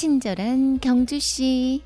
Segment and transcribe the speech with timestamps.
[0.00, 1.82] 친절한 경주씨.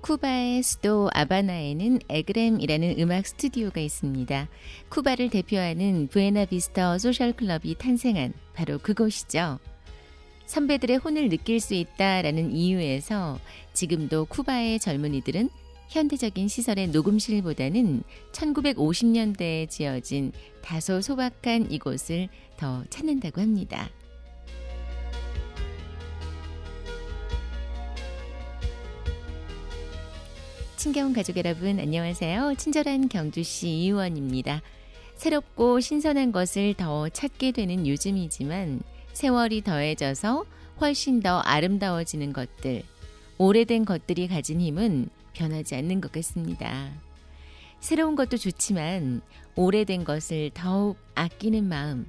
[0.00, 4.48] 쿠바의 수도 아바나에는 에그램이라는 음악 스튜디오가 있습니다.
[4.88, 9.60] 쿠바를 대표하는 부에나비스타 소셜 클럽이 탄생한 바로 그곳이죠.
[10.46, 13.38] 선배들의 혼을 느낄 수 있다라는 이유에서
[13.72, 15.48] 지금도 쿠바의 젊은이들은
[15.90, 20.32] 현대적인 시설의 녹음실보다는 1950년대에 지어진
[20.62, 23.90] 다소 소박한 이곳을 더 찾는다고 합니다.
[30.76, 32.54] 친경 가족 여러분 안녕하세요.
[32.56, 34.62] 친절한 경주시 이의원입니다.
[35.16, 38.80] 새롭고 신선한 것을 더 찾게 되는 요즘이지만
[39.12, 40.46] 세월이 더해져서
[40.80, 42.84] 훨씬 더 아름다워지는 것들,
[43.38, 45.10] 오래된 것들이 가진 힘은
[45.40, 46.90] 변하지 않는 것 같습니다.
[47.80, 49.22] 새로운 것도 좋지만
[49.56, 52.06] 오래된 것을 더욱 아끼는 마음.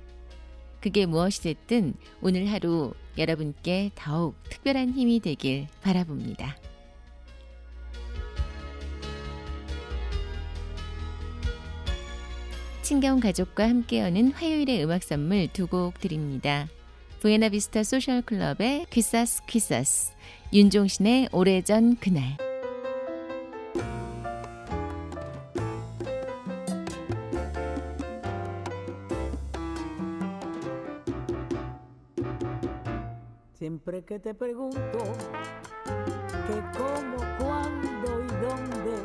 [0.82, 6.58] 그게 무엇이 됐든 오늘 하루 여러분께 더욱 특별한 힘이 되길 바라봅니다.
[12.82, 16.68] 친경 가족과 함께 여는 화요일의 음악 선물 두 곡 드립니다.
[17.22, 20.14] 부에나비스타 소셜클럽의 퀴사스 퀴사스,
[20.52, 22.51] 윤종신의 오래전 그날.
[33.62, 34.98] Siempre que te pregunto
[36.48, 38.96] que cómo, cuándo y dónde,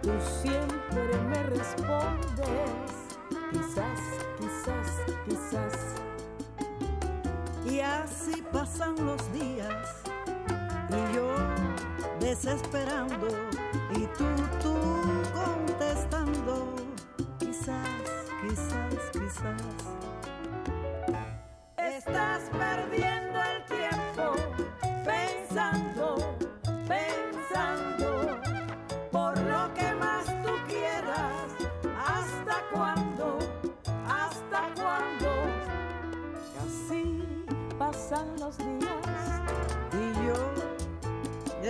[0.00, 2.46] tú siempre me respondes,
[3.50, 4.00] quizás,
[4.38, 4.88] quizás,
[5.26, 5.96] quizás.
[7.68, 10.04] Y así pasan los días
[10.88, 11.34] y yo
[12.20, 13.26] desesperando
[13.96, 14.28] y tú,
[14.62, 14.76] tú
[15.34, 16.76] contestando,
[17.40, 17.88] quizás,
[18.42, 20.01] quizás, quizás.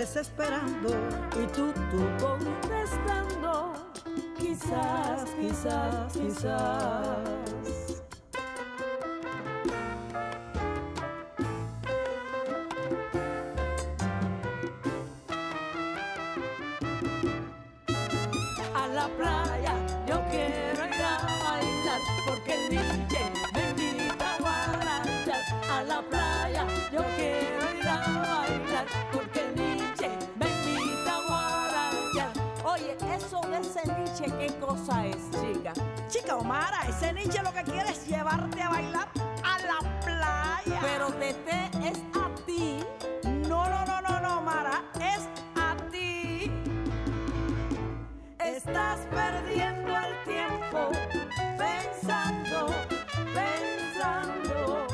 [0.03, 0.89] Desesperando
[1.41, 3.73] y tú, tú contestando.
[4.37, 7.19] Quizás, quizás, quizás.
[18.75, 19.73] a la playa.
[20.05, 25.77] Yo quiero ir a bailar porque el DJ me invita a.
[25.77, 26.67] A la playa.
[26.91, 29.72] Yo quiero ir a bailar porque el DJ
[36.35, 39.07] Omara, ese niche lo que quiere es llevarte a bailar
[39.43, 40.79] a la playa.
[40.81, 42.79] Pero Tete es a ti.
[43.47, 46.51] no, no, no, no, no, Omara, es a ti.
[48.39, 50.91] Estás perdiendo el tiempo
[51.57, 52.67] pensando,
[53.33, 54.87] pensando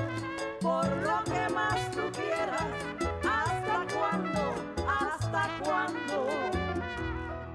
[0.60, 2.68] por lo que más tú quieras.
[3.24, 4.56] ¿Hasta cuándo?
[4.88, 6.28] ¿Hasta cuándo?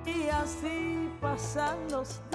[0.06, 2.33] Y así pasan los días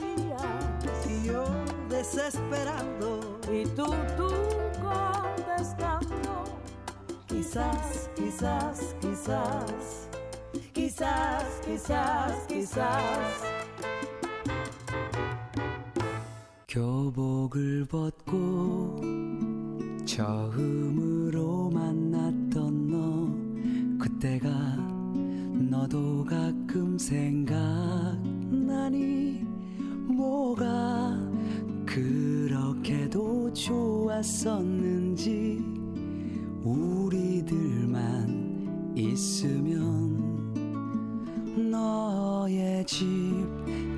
[1.08, 1.46] Y yo
[1.90, 3.40] desesperando.
[3.52, 3.86] y tú,
[4.18, 4.30] tú
[4.82, 6.46] contestando.
[7.28, 10.08] Quizás, quizás, quizás.
[10.74, 13.60] Quizás, quizás, quizás.
[16.70, 19.02] 교복을 벗고
[20.06, 23.28] 처음으로 만났던 너
[23.98, 24.48] 그때가
[25.70, 28.20] 너도 가끔 생각나니
[30.20, 31.18] 뭐가
[31.86, 34.70] 그렇게도 좋았었는지
[36.62, 37.88] 우리들만
[38.98, 40.20] 있으면
[41.72, 43.08] 너의 집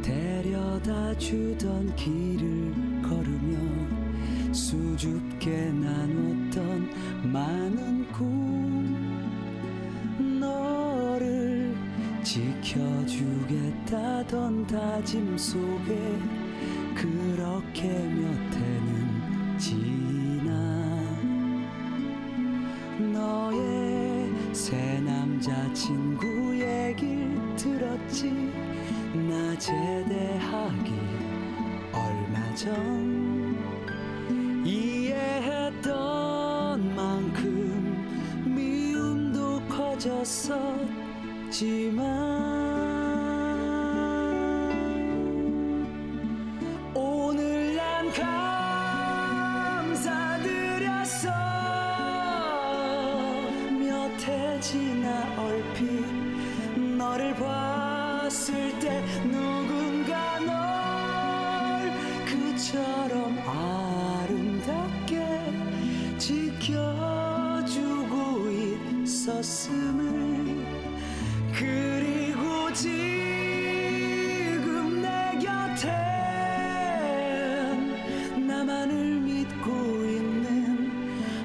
[0.03, 3.57] 데려다 주던 길을 걸으며
[4.53, 8.70] 수줍게 나눴던 많은 꿈
[12.23, 13.87] 지켜주겠다던
[14.67, 16.19] 다짐 속에
[16.95, 20.61] 그렇게 몇 해는 지나.
[23.11, 28.31] 너의 새 남자친구 얘길 들었지.
[29.13, 30.93] 나 제대하기
[31.91, 33.21] 얼마 전.
[34.63, 35.91] 이해했던
[36.95, 38.05] 만큼
[38.45, 40.25] 미움도 커졌
[41.51, 42.07] 지만
[46.95, 48.09] 오늘 난
[49.89, 51.29] 감사드렸어.
[53.79, 55.83] 몇 해 지나 얼핏
[56.97, 61.91] 너를 봤을 때 누군가 널
[62.25, 63.37] 그처럼
[64.25, 65.19] 아름답게
[66.17, 67.51] 지켜주고
[69.03, 70.30] 있었음을
[71.61, 72.99] 그리고 지금
[75.03, 75.91] 내 곁엔
[78.47, 79.69] 나만을 믿고
[80.05, 80.89] 있는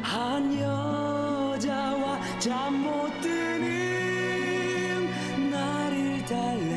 [0.02, 5.10] 한 여자와 잠 못 드는
[5.50, 6.75] 나를 달래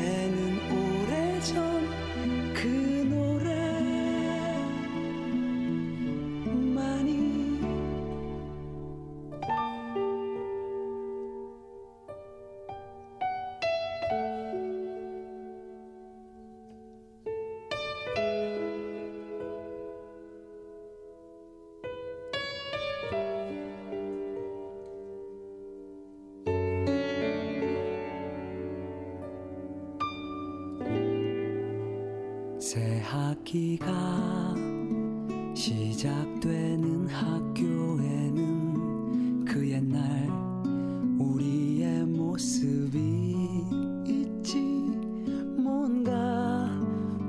[32.60, 34.54] 새 학기가
[35.54, 38.66] 시작되는 학교에는
[39.46, 40.28] 그 옛날
[41.18, 43.46] 우리의 모습이
[44.06, 44.58] 있지.
[45.56, 46.68] 뭔가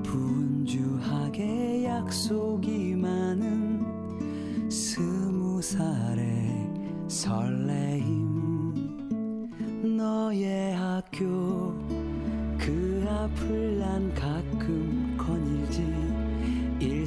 [0.03, 6.69] 분주하게 약속이 많은 스무 살의
[7.07, 8.30] 설레임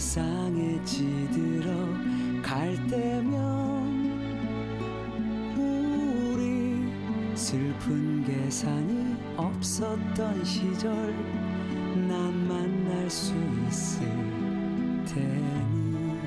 [0.05, 1.73] 일상에 지들어
[2.43, 4.13] 갈 때면
[5.57, 6.87] 우리
[7.35, 10.95] 슬픈 계산이 없었던 시절
[12.07, 13.33] 난 만날 수
[13.67, 14.07] 있을
[15.07, 16.21] 테니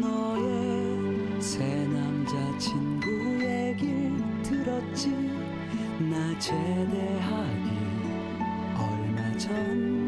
[0.00, 3.08] 너의 새 남자친구
[3.44, 4.12] 얘길
[4.44, 5.08] 들었지?
[5.98, 7.70] 나 제대하기
[8.78, 10.03] 얼마 전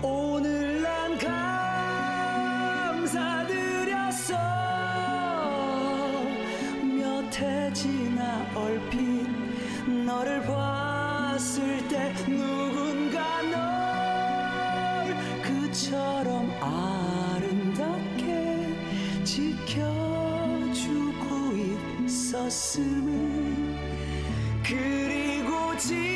[0.00, 1.18] 오늘 난
[3.02, 4.34] 감사드렸어.
[6.96, 9.26] 몇 해 지나 얼핏
[10.06, 17.29] 너를 봤을 때 누군가 널 그처럼 아
[22.50, 23.78] 있었음을
[24.64, 26.09] 그리고 지